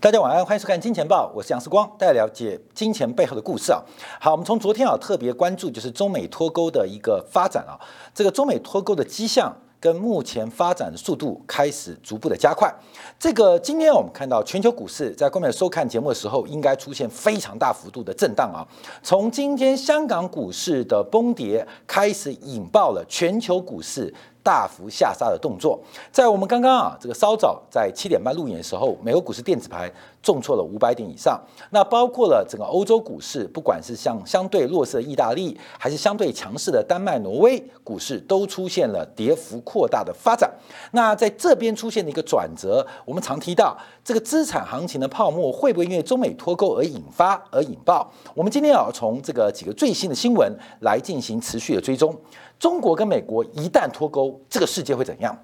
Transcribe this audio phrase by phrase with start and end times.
[0.00, 3.78] 大家晚安，欢迎收看《金钱报》，我是杨世光，带大家了解金钱背后的故事啊。
[4.18, 7.76] 好，我们从昨天啊特别关注就是中美脱钩的一个发展啊，
[8.14, 12.74] 这个中美脱钩的迹象跟目前发展的速度开始逐步的加快。
[13.18, 18.64] 这个今天我们看到全球股市在观众收看节目的时候，应该出现非常大幅度的震荡啊。
[19.02, 24.14] 从今天香港股市的崩跌开始，引爆了全球股市。
[24.42, 25.78] 大幅下杀的动作，
[26.10, 29.90] 在我们刚刚啊，这个稍早在七点半录影的时候，美国股市电子牌
[30.22, 31.40] 重挫了五百点以上。
[31.70, 40.50] 那包括了整个欧洲股市，不管是像相对弱势的意大利，还是相对强势的丹麦、挪威股市，都出现了跌幅扩大的发展。
[40.92, 48.10] 那在这边出现的一个转折，我们常提到这个资产行情的泡沫会不会因为中美脱钩而引发而引爆？
[48.34, 52.16] 我们今天要从这个几个最新的新闻来进行持续的追踪。
[52.60, 55.36] 中国跟美国一旦脱钩，这个世界会怎样？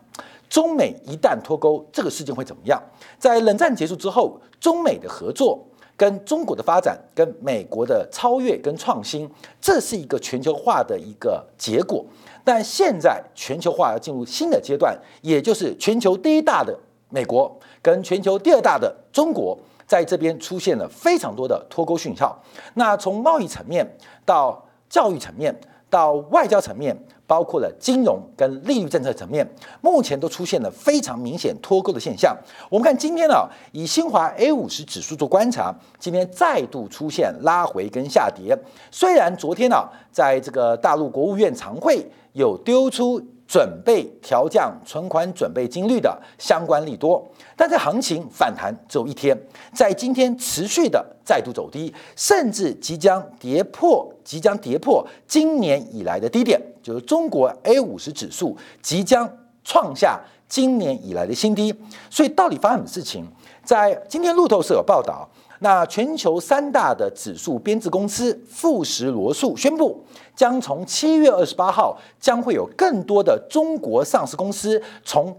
[0.50, 2.80] 中美一旦脱钩，这个事件会怎么样？
[3.18, 5.58] 在冷战结束之后，中美的合作、
[5.96, 9.28] 跟中国的发展、跟美国的超越跟创新，
[9.62, 12.04] 这是一个全球化的一个结果。
[12.44, 22.40] 但现在全球化要进入新的阶段，也就是全球第一大的美国跟全球第二大的中国，在这边出现了非常多的脱钩讯号。
[22.74, 25.58] 那从贸易层面到教育层面。
[25.96, 26.94] 到外交层面，
[27.26, 29.48] 包括了金融跟利率政策层面，
[29.80, 32.36] 目前都出现了非常明显脱钩的现象。
[32.68, 38.54] 我们看今天呢，以新华 A 五十指数做观察，今天再度出现拉回跟下跌。
[38.90, 43.18] 虽然昨天呢，在这个大陆国务院常会有丢出。
[43.46, 47.24] 准备调降存款准备金率的相关利多，
[47.56, 49.36] 但这行情反弹只有一天，
[49.72, 59.30] 在今天持续的再度走低，甚至即将跌破，即将跌破今年以来的低点，就是中国 A 五十指数即将
[59.62, 61.74] 创下今年以来的新低。
[62.10, 63.26] 所以到底发生什么事情？
[63.62, 65.28] 在今天路透社有报道。
[65.60, 75.34] 那全球三大的指数编制公司富时罗素宣布，将从七月二十八号将会有更多的中国上市公司从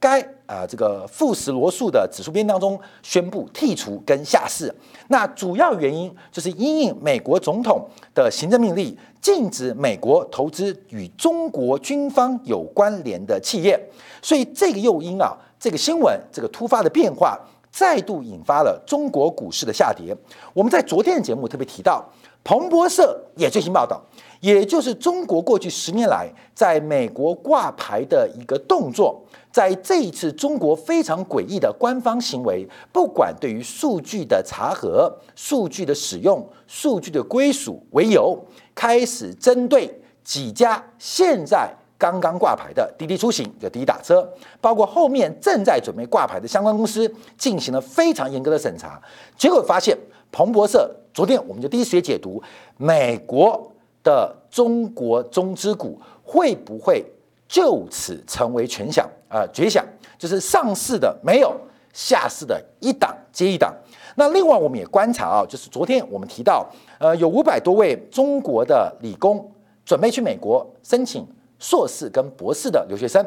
[0.00, 4.74] 该啊这个富时罗素的指数编当中宣布剔除跟下市。
[5.08, 13.78] 那主要原因就是因应美国总统的行政命令，禁止美国投资与中国军方有关联的企业。
[14.22, 17.38] 所以这个诱因啊，这个新闻这个突发的变化。
[17.70, 20.16] 再度引发了中国股市的下跌。
[20.52, 22.04] 我们在昨天的节目特别提到，
[22.42, 24.02] 彭博社也最新报道，
[24.40, 29.22] 也就是中国过去十年来在美国挂牌的一个动作，
[29.52, 38.38] 在这一次中国非常诡异的官方行为，不管对于数据的查核、数据的使用、数据的归属为由，
[38.74, 41.72] 开始针对几家现在。
[42.00, 44.26] 刚刚挂牌的滴滴出行就滴滴打车，
[44.58, 47.06] 包括后面正在准备挂牌的相关公司，
[47.36, 48.98] 进行了非常严格的审查。
[49.36, 49.94] 结果发现，
[50.32, 52.42] 彭博社昨天我们就第一时间解读，
[52.78, 53.70] 美国
[54.02, 57.04] 的中国中资股会不会
[57.46, 59.84] 就此成为全响啊绝响？
[60.18, 61.54] 就是上市的没有，
[61.92, 63.74] 下市的一档接一档。
[64.16, 66.66] 那另外我们也观察啊，就是昨天我们提到，
[66.98, 69.52] 呃，有五百多位中国的理工
[69.84, 71.26] 准备去美国申请。
[71.60, 73.24] 硕士跟博士的留学生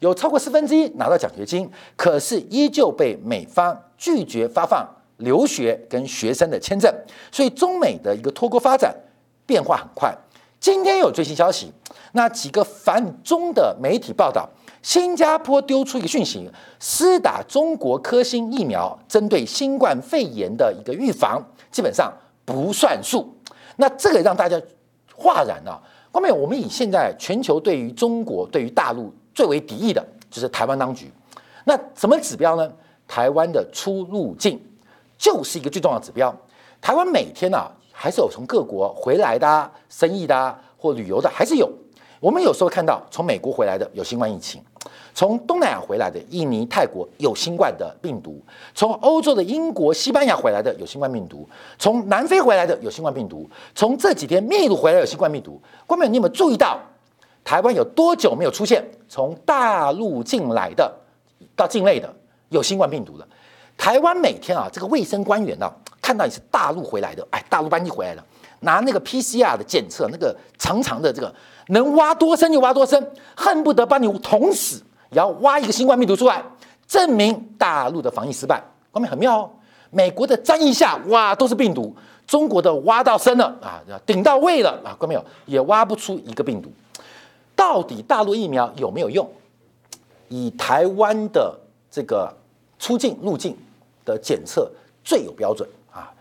[0.00, 4.86] 有超过四分之一拿到奖学金，可是依旧被美方拒绝发放
[5.18, 6.92] 留学跟学生的签证，
[7.32, 8.94] 所以中美的一个脱钩发展
[9.46, 10.14] 变化很快。
[10.58, 11.72] 今天有最新消息，
[12.12, 14.48] 那几个反中的媒体报道，
[14.82, 22.12] 新加坡丢出一个讯息，施打中国科兴疫苗，针对新冠肺炎的一个预防，基本上
[22.44, 23.32] 不算数。
[23.76, 24.60] 那这个让大家
[25.14, 25.80] 哗然了。
[26.16, 31.10] 后面我们以现在全球对于中国、对于大陆最为敌意的就是台湾当局。
[31.64, 32.72] 那什么指标呢？
[33.06, 34.58] 台湾的出入境
[35.18, 36.34] 就是一个最重要的指标。
[36.80, 41.70] 台湾每天呢，还是有从各国回来的生意的或旅游的，还是有。
[42.20, 44.62] 我们有时候看到从美国回来的有新冠疫情。
[45.14, 48.32] 从东南亚回来的印尼、泰国有新冠的病毒；
[48.74, 51.38] 从欧洲的英国、西班牙回来的有新冠病毒；
[51.78, 55.60] 从南非回来的有新冠病毒；从这几天秘鲁回来有新冠病毒。
[55.86, 56.78] 观众，你有没有注意到
[57.42, 60.94] 台湾有多久没有出现从大陆进来的
[61.56, 62.14] 到境内的
[62.50, 63.26] 有新冠病毒了？
[63.78, 65.70] 台湾每天啊，这个卫生官员呢，
[66.02, 68.24] 看到你是大陆回来的，哎，大陆班机回来了，
[68.60, 71.34] 拿那个 PCR 的检测，那个长长的这个
[71.68, 74.82] 能挖多深就挖多深，恨不得把你捅死。
[75.10, 76.42] 也要挖一个新冠病毒出来，
[76.86, 78.62] 证明大陆的防疫失败。
[78.90, 79.50] 光面很妙哦，
[79.90, 81.94] 美国的沾一下，哇，都是病毒；
[82.26, 86.70] 中国的挖到深了啊，顶到位了啊，光没有也挖不出一个病毒。
[87.54, 89.28] 到底大陆疫苗有没有用？
[90.28, 91.56] 以台湾的
[91.88, 92.34] 这个
[92.78, 93.56] 出境入境
[94.04, 94.68] 的检测，
[95.04, 95.68] 最有标准？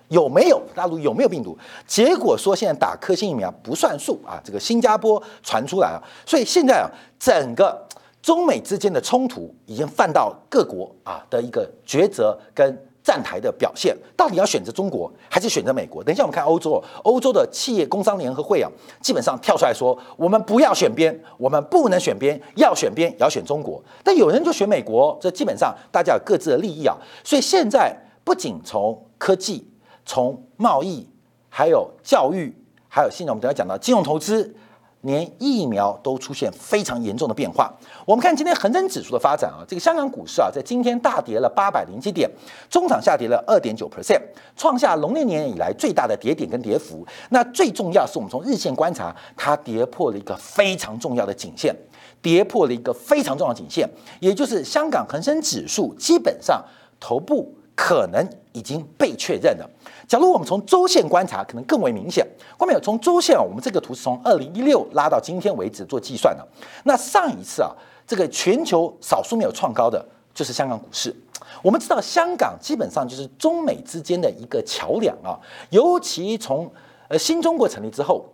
[0.10, 1.58] 有没有大陆有没有病毒？
[1.88, 4.40] 结果说现在打科兴疫苗不算数啊！
[4.44, 7.86] 这个新加坡传出来啊，所以现在啊，整个
[8.22, 12.78] 中美之间的冲突已经犯到各国啊的一个抉择跟。
[13.06, 16.04] 站台的表现，到底要选择中国还是选择美国？
[16.04, 18.68] 等一下我们看欧洲，欧洲的企业工商联合会啊，
[19.00, 23.80] 基本上跳出来说，我们不要选边，我们不能选边，要选边也要选中国。
[24.04, 26.98] 但有人就选美国，这基本上大家有各自的利益啊。
[27.24, 29.64] 所以现在不仅从科技、
[30.06, 31.08] 从贸易，
[31.50, 32.56] 还有教育，
[32.88, 34.56] 还有现在我们等下讲到金融投资。
[35.02, 37.72] 连疫苗都出现非常严重的变化。
[38.08, 42.28] 我们看今天恒生指数的发展啊，这个香港股市啊，在今天大跌了八百零七点，
[42.72, 44.20] 中场下跌了二点九 percent，
[44.56, 47.06] 创下龙历年以来最大的跌点跟跌幅。
[47.30, 51.76] 那最重要是我们从日线观察，它跌破了一个非常重要的颈线，
[52.20, 53.88] 跌破了一个非常重要的颈线，
[54.20, 56.60] 也就是香港恒生指数基本上
[57.00, 57.54] 头部
[57.86, 59.70] 可能已经被确认了。
[60.08, 62.26] 假如我们从周线观察，可能更为明显。
[62.58, 66.44] 后面有从周线啊，我们这个图是从二零一六拉到今天为止做计算的。
[66.84, 67.70] 那上一次啊，
[68.08, 70.04] 这个全球少数没有创高的，
[70.34, 71.16] 就是香港股市。
[71.62, 75.38] 我们知道，香港基本上就是中美之间的一个桥梁啊。
[75.70, 76.68] 尤其从
[77.08, 78.26] 呃新中国成立之后，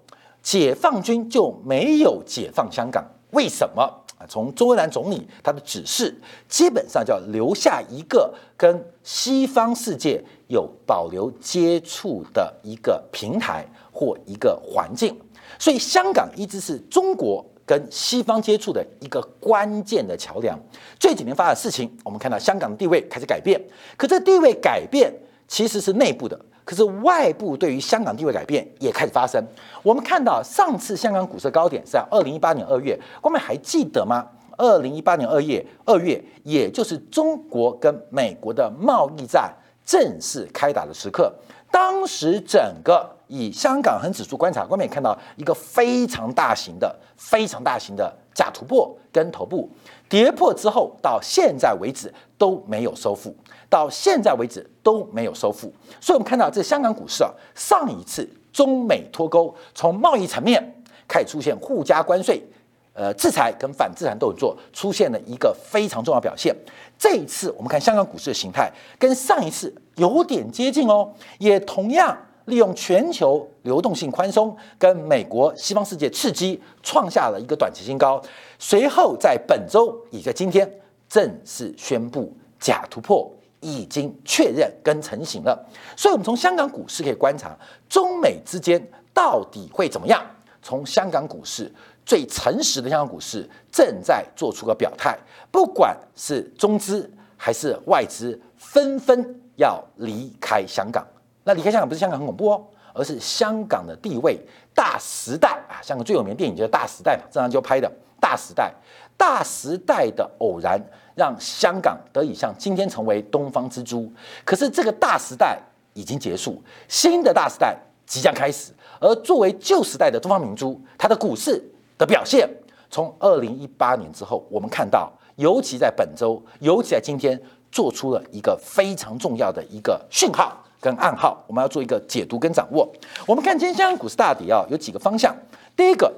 [0.42, 3.04] 解放军就没有解放香港。
[3.32, 4.01] 为什么？
[4.28, 6.16] 从周恩来总理他的指示，
[6.48, 15.18] 基本上叫留下一个跟西方世界有保留接触的一个平台或一个环境，
[15.58, 20.60] 所以香港一直是中国跟西方接触的一个关键的桥梁。
[21.00, 23.62] 这几年发生的事情，我们看到香港的地位开始改变，
[23.98, 25.14] 可这地位改变
[25.48, 26.40] 其实是内部的。
[26.64, 29.44] 可是外部对于香港地位改变也开始发生。
[29.84, 34.26] 我们看到上次香港股市高点是在二零一八年二月，各位还记得吗？
[34.58, 39.52] 二零一八年二月，二月也就是中国跟美国的贸易战
[39.84, 41.34] 正式开打的时刻。
[41.72, 49.70] 当时整个以香港恒指数观察，各位也看到一个非常大型的、非常大型的假突破跟头部
[50.08, 53.36] 跌破之后，到现在为止都没有收复。
[53.70, 60.62] 到现在为止都没有收复，所以我们看到这香港股市啊，上一次中美脱钩，从贸易层面
[61.08, 62.44] 开始出现互加关税、
[62.92, 66.54] 呃制裁跟反制裁动作，出现了一个非常重要表现。
[67.00, 68.70] 这一次我们看香港股市的形态，
[69.00, 78.22] 跟上一次有点接近哦，也同样利用全球流动性宽松跟美国西方世界刺激，创下了一个短期新高。
[78.58, 80.70] 随后在本周，也在今天
[81.08, 83.32] 正式宣布假突破。
[83.64, 85.56] 已经确认跟成型了，
[85.96, 87.56] 所以，我们从香港股市可以观察
[87.88, 88.84] 中美之间
[89.14, 90.20] 到底会怎么样。
[90.64, 91.72] 从香港股市
[92.04, 95.16] 最诚实的香港股市正在做出个表态，
[95.52, 97.08] 不管是中资
[97.38, 101.06] 还是外资，纷纷要离开香港。
[101.44, 104.40] 那离开香港不是香港很恐怖哦，而是香港的地位
[104.74, 105.82] 大时代啊！
[105.82, 107.88] 香港最有名的电影就是《大时代》嘛，这样就拍的
[108.20, 108.72] 《大时代》。
[109.18, 110.82] 大时代的偶然，
[111.16, 114.12] 让香港得以像今天成为东方之珠。
[114.44, 115.60] 可是这个大时代
[115.94, 118.72] 已经结束，新的大时代即将开始。
[119.00, 121.64] 而作为旧时代的东方明珠，它的股市
[121.98, 122.50] 的表现，
[122.90, 127.40] 从二零一八年之后，我们看到，尤其在本周，尤其在今天，
[127.72, 132.92] 做出了一个非常重要的一个讯号跟暗号，我们要做一个解读跟掌握。
[133.26, 135.34] 我们看今天香港股市大底啊，有几个方向。
[135.78, 136.12] 第一个。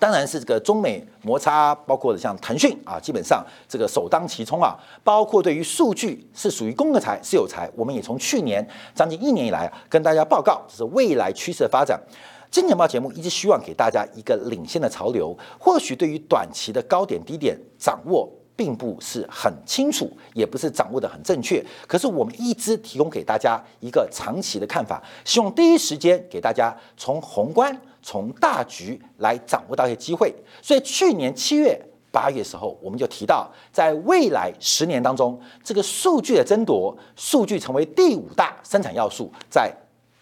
[0.00, 4.78] 当然是这个中美摩擦，包括像腾讯啊，基本上这个首当其冲啊。
[5.02, 8.64] 包括对于数据是属于公有财、私有财，我们也从去年
[8.94, 12.00] 将近一年以来跟大家报告，这是未来趋势的发展。
[12.48, 18.28] 金钱报节目一直希望给大家一个领先的潮流，或许对于短期的高点低点掌握
[18.58, 21.64] 并不是很清楚，也不是掌握的很正确。
[21.86, 27.80] 可是我们一直提供给大家一个长期的看法，希望第一时间给大家从宏观。
[28.00, 31.78] 从大局来掌握到一些机会，所以去年七月、
[32.10, 39.70] 八月时候，我们就提到，在未来十年当中，这个数据的争夺，数据成为第五大生产要素，在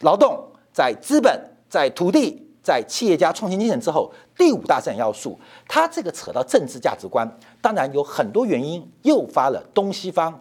[0.00, 1.38] 劳动、在资本、
[1.68, 7.24] 在土地、在企业家创新精神之后，第五大生产要素，它这个扯到政治价值观，
[7.62, 10.36] 当然有很多原因诱发了东西方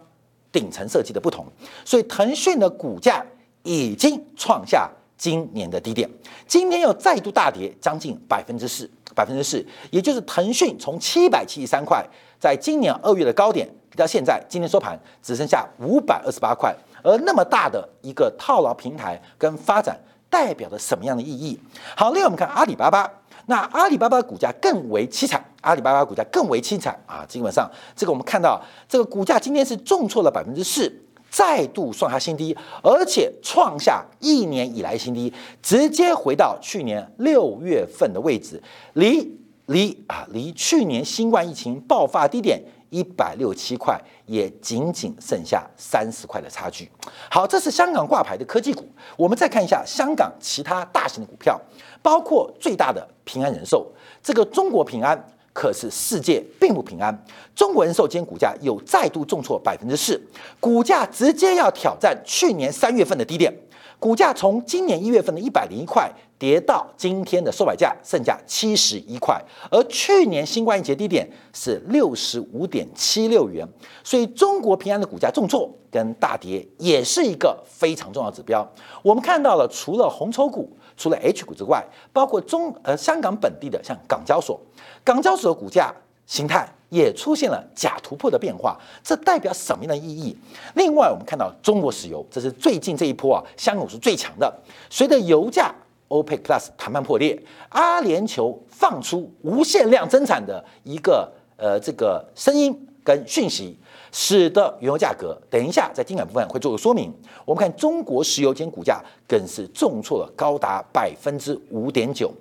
[0.51, 1.45] 顶层设计的不同，
[1.85, 3.23] 所以腾讯的股价
[3.61, 4.89] 已经创下。
[5.17, 6.09] 今年的低点，
[6.45, 12.05] 今天又再度大跌将近百分之四，百分之四，也就是腾讯从七百七十三块，
[12.37, 13.65] 在今年二月的高点
[13.95, 19.97] 到现在，今天收盘只剩下五百二十八块，而那么大的一个套牢平台跟发展，
[20.35, 21.57] 代表着什么样的意义？
[21.95, 23.09] 好，另外我们看阿里巴巴，
[23.45, 27.25] 那阿里巴巴股价更为凄惨，阿里巴巴股价更为凄惨啊！
[27.25, 30.91] 基本上这个我们看到，这个股价今天是重挫了百分之四。
[31.29, 38.61] 再度创下新低，而且创下一年以来新低，直接回到去年六月份的位置，
[38.93, 39.37] 离
[39.67, 42.61] 离啊离去年新冠疫情爆发低点。
[42.95, 46.89] 一百六七块，也仅仅剩下三十块的差距。
[47.29, 48.87] 好，这是香港挂牌的科技股。
[49.17, 51.59] 我们再看一下香港其他大型的股票，
[52.01, 53.85] 包括最大的平安人寿。
[54.23, 55.21] 这个中国平安
[55.51, 57.13] 可是世界并不平安。
[57.53, 60.21] 中国人寿今天股价有再度重挫百分之四，
[60.61, 63.53] 股价直接要挑战去年三月份的低点。
[63.99, 73.67] 股价从今年一月份的一百零一块跌到今天的收盘价，剩下七十一块，而去年新冠疫情低点是六十五点七六元，
[74.03, 78.67] 所以中国平安的股价重挫跟大跌也是一个非常重要指标。
[79.01, 84.59] 我们看到了，除了红筹股、除了 H 股之外，包括中呃香港本地的像港交所，
[85.03, 85.93] 港交所的股价
[86.25, 86.67] 形态。
[86.89, 90.37] 也出现了假突破的变化，这代表什么样的意义？
[90.75, 94.53] 另外，我们看到中国石油，这是最近这一波啊，香港是最强的。
[94.89, 95.73] 随着油价
[96.09, 103.77] OPEC Plus 谈判破裂，阿联酋放出无限量增产的一个呃这个声音跟讯息，
[104.11, 107.13] 使得原油价格等一下在精感部分会做个说明。
[107.43, 112.31] 我们看中国石油今天股价更是重挫了高达百分之五点九，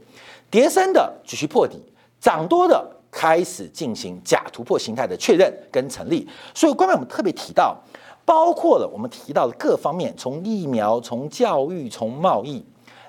[0.50, 1.78] 跌升的继续破底，
[2.20, 2.90] 涨多的。
[3.16, 7.80] 开始进行假突破形态的确认跟成立，所以关面我们特别提到，
[8.24, 12.64] 包括了我们提到的各方面，从疫苗、从教育、从贸易，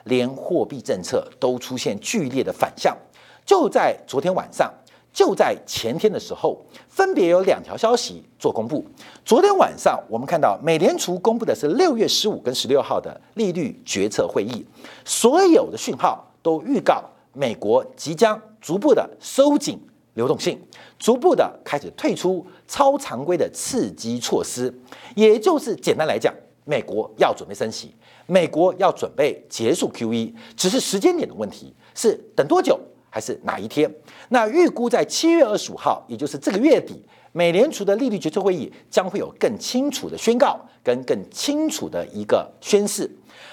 [0.06, 2.98] 连货币政策都出现剧烈的反向。
[3.46, 4.74] 就在昨天晚上，
[5.14, 6.60] 就在前天的时候，
[6.90, 8.84] 分别有两条消息做公布。
[9.24, 14.66] 昨天晚上，我们看到美联储公布的是六月十五跟十六号的利率决策会议，
[15.04, 19.80] 所有的讯号都预告美国即将逐步的收紧。
[20.16, 20.58] 流动性
[20.98, 24.74] 逐步的开始退出超常规的刺激措施，
[25.14, 26.34] 也就是简单来讲，
[26.64, 27.94] 美国要准备升息，
[28.28, 32.80] 美国要准备结束 QE，只是时间点的问题，是等多久
[33.10, 33.94] 还是哪一天？
[34.30, 43.10] 那预估在七月二十五号，也就是这个月底，美联储的利率决策会议将会有更清楚的宣告跟更清楚的一个宣示。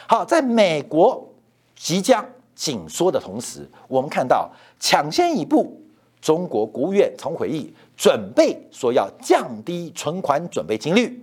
[0.06, 1.26] 好，在美国
[1.74, 5.78] 即将紧缩的同时，我们看到抢先一步。
[6.20, 11.20] 中国国务院常会议准备说要降低存款准备金率，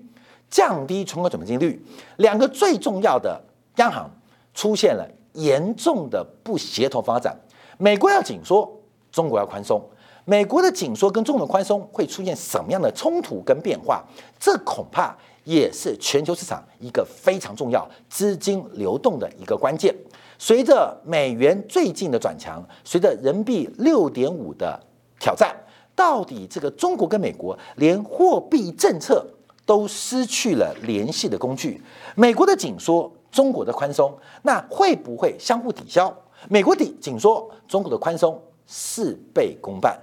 [0.50, 1.82] 降低存款准备金率，
[2.18, 3.41] 两个最重要的
[3.75, 4.10] 央行
[4.53, 7.38] 出现了严重的不协同发展。
[7.77, 8.70] 美国要紧缩，
[9.12, 9.82] 中国要宽松。
[10.25, 14.03] 美国的紧缩跟中国的宽松会出现什么样的冲突跟变化？
[14.39, 19.96] 这恐怕也是全球市场一个非常重要资金流动的一个关键。
[20.38, 24.79] 随着美元最近的转强，随着人民币六点五的
[25.20, 25.56] 挑战
[25.96, 29.25] 到底，这个中国跟美国连货币政策
[29.70, 31.80] 都失去了联系的工具。
[32.16, 34.12] 美国的紧缩，中国的宽松，
[34.42, 36.12] 那会不会相互抵消？
[36.48, 39.96] 美国的紧缩，中国的宽松事倍功半。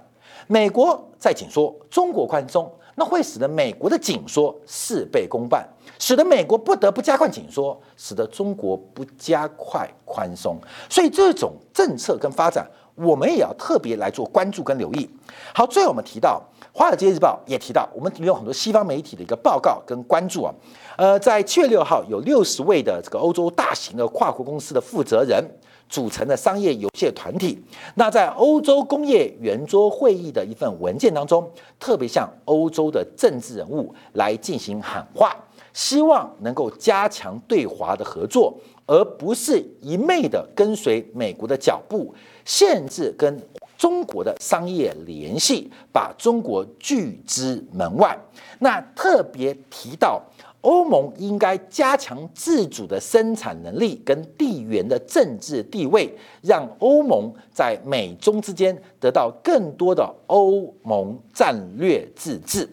[0.47, 5.67] 美国在紧缩，中国宽松，那会使得美国的紧缩事倍功半，
[5.99, 10.57] 使得美国不得不加快紧缩，使得中国不加快宽松。
[10.89, 12.65] 所以这种政策跟发展。
[12.99, 15.07] 我们也要特别来做关注跟留意。
[15.53, 16.41] 好，最后我们提到
[16.77, 20.53] 《华尔街日报》也提到，我们有很多西方媒体的一个报告跟关注啊。
[20.95, 25.43] 呃，在七月六号，有六十位的这个欧洲大型的跨国公司的负责人
[25.89, 27.59] 组成的商业游戏团体，
[27.95, 35.35] 那在欧洲工业圆桌会议的一份文件当中，特别向欧洲的政治人物来进行喊话，
[35.73, 38.55] 希望能够加强对华的合作。
[38.89, 42.15] 而不是一昧的跟随美国的脚步，
[42.45, 43.37] 限制跟
[43.77, 48.17] 中国的商业联系，把中国拒之门外。
[48.59, 50.21] 那特别提到，
[50.61, 62.67] 欧盟应该加强自主的生产能力跟地缘的政治地位，让欧盟在美中之间得到更多的欧盟战略自治。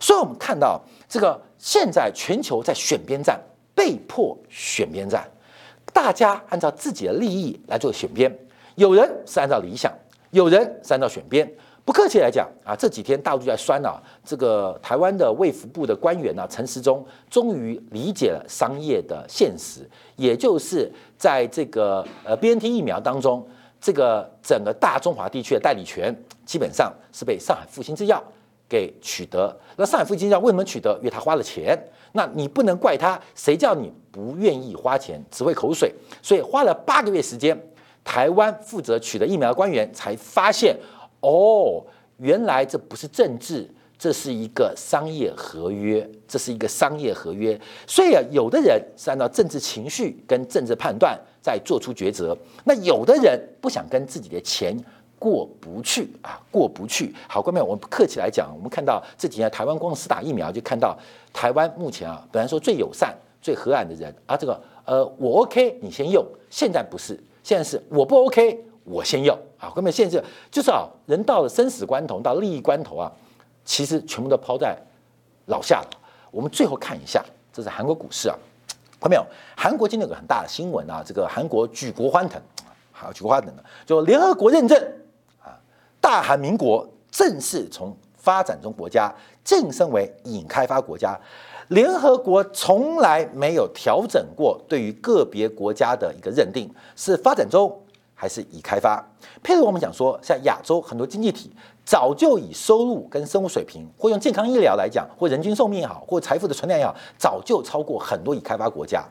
[0.00, 3.38] 所以，我们看到这个现在全球在选边站，
[3.74, 5.28] 被迫选边站。
[5.92, 8.34] 大家按照自己的利益来做选边，
[8.74, 9.92] 有人是按照理想，
[10.36, 11.50] 有人是按照选边。
[11.82, 23.48] 不客气来讲啊，这几天大陆就在酸啊，这个台湾的卫福部的官员呢，陈时中终于理解了商业的现实，也就是在这个呃 B N T 疫苗当中，
[23.80, 26.14] 这个整个大中华地区的代理权
[26.44, 28.22] 基本上是被上海复星制药
[28.68, 29.56] 给取得。
[29.76, 30.92] 那上海复星制药为什么取得？
[30.98, 31.78] 因为他花了钱。
[32.12, 35.94] 那你不能怪他，谁叫你不愿意花钱，只会口水？
[36.20, 37.56] 所以花了八个月时间，
[38.06, 40.76] 台湾负责取得疫苗的官员才发现，
[41.20, 41.84] 哦，
[42.18, 47.60] 原来这不是政治，这是一个商业合约，这是一个商业合约。
[47.84, 52.34] 所以啊，有的人是按照政治情绪跟政治判断在做出抉择，
[52.64, 54.72] 那有的人不想跟自己的钱
[55.18, 57.12] 过不去啊，过不去。
[57.28, 60.96] 好，各位，我们客气来讲，我们看到这几年台湾光是打疫苗，就看到
[61.32, 66.24] 台湾目前啊，本来说最友善、最和蔼的人啊，这个呃，我 OK，你先用。
[66.48, 69.70] 现在不是，现在是我不 OK，我先要啊。
[69.72, 73.12] 根本，现在就是啊，人到了生死关头，到利益关头啊。
[73.64, 74.76] 其实全部都抛在
[75.44, 75.90] 老下了。
[76.32, 78.36] 我们最后看一下，这是韩国股市啊，
[78.98, 79.24] 看到没有？
[79.56, 82.42] 韩国今天有个很大的新闻啊，这个韩国举国欢腾，
[82.90, 84.76] 好举国欢腾的，就联合国认证
[85.40, 85.54] 啊，
[86.00, 89.08] 大韩民国正式从发展中国家
[89.44, 91.16] 晋升为已开发国家。
[91.68, 97.82] 联合国从来没有调整过对于个别国家的一个认定，是发展中
[98.16, 99.00] 还是已开发？
[99.44, 101.52] 譬如我们讲说，像亚洲很多经济体。
[101.86, 109.04] 早就以收入跟生活水平，或用健康医疗来讲，或人均寿命也好，或财富的存量也好，早就超过很多已开发国家。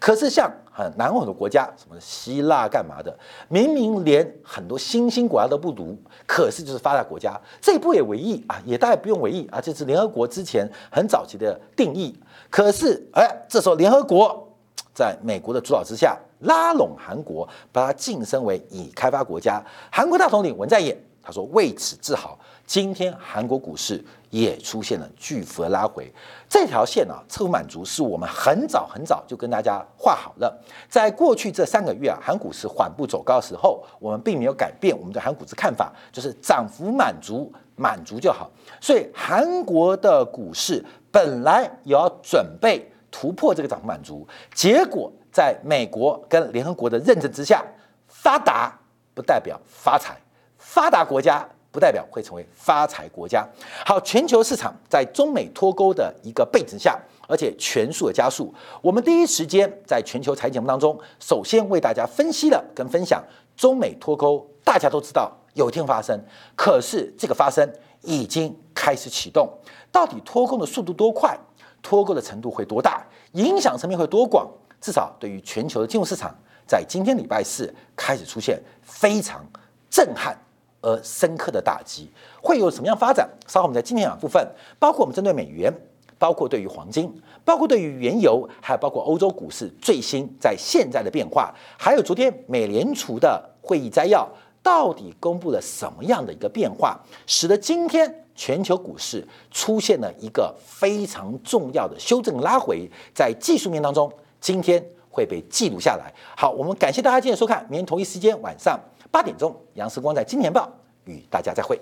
[0.00, 3.14] 可是像很南欧很多国家，什么希腊干嘛的，
[3.48, 5.94] 明明连很多新兴国家都不如，
[6.26, 12.18] 可是就是发达国家，这一步也为意啊，也大概不用为意啊，这是联合国之前很早期的定义。
[12.48, 14.48] 可是哎，这时候联合国
[14.94, 19.62] 在美国的主导之下，拉拢韩国，把它晋升为已开发国家。
[19.90, 20.96] 韩国大统领文在寅。
[21.24, 22.36] 他说：“为此自豪。
[22.66, 26.12] 今天韩国股市也出现了巨幅拉回，
[26.48, 30.60] 这条线啊，侧幅满足是我们很早很早就跟大家画好了。
[30.88, 38.50] 在过去这三个月啊，韩股市缓步走高的时候，我们并没有改变我们对韩股市看法，就是涨幅满足，满足就好。
[38.80, 47.64] 所以韩国的股市本来也要准备突破这个涨幅满足，结果在美国跟联合国的认证之下，
[48.06, 48.78] 发达
[49.14, 50.16] 不代表发财。”
[50.64, 53.46] 发达国家不代表会成为发财国家。
[53.84, 58.54] 好，全球市场在中美脱钩的一个背景下，而且全速的加速。
[58.80, 63.22] 我们第一时间在全球财经节目当中，首先为大家分析了跟分享
[63.56, 64.48] 中美脱钩。
[64.64, 66.18] 大家都知道有一天发生，
[66.54, 67.68] 可是这个发生
[68.02, 69.50] 已经开始启动。
[69.90, 71.36] 到底脱钩的速度多快？
[71.82, 73.04] 脱钩的程度会多大？
[73.32, 74.48] 影响层面会多广？
[74.82, 76.34] 至少对于全球的金融市场，
[76.66, 79.42] 在今天礼拜四开始出现非常
[79.88, 80.36] 震撼。
[80.84, 82.10] 而深刻的打击
[82.42, 83.30] 会有什么样发展？
[83.46, 84.44] 稍后我们在今天讲部分，
[84.80, 85.72] 包括我们针对美元，
[86.18, 87.08] 包括对于黄金，
[87.44, 94.28] 包括对于原油，还有包括欧洲股市最新在现在的变化，还有昨天美联储的会议摘要
[94.60, 104.12] 到底公布了什么样的一个变化，使得今天全球股市出现了一个非常重要的修正拉回，在技术面当中，
[104.42, 106.12] 今天会被记录下来。
[106.36, 108.78] 好，我们感谢大家今天收看，明天同一时间晚上。
[109.10, 110.66] 八点钟，杨世光在《金钱报》
[111.10, 111.78] 与大家再会。